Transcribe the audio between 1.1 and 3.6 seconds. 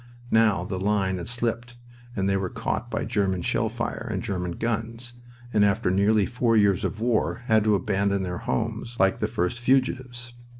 had slipped and they were caught by German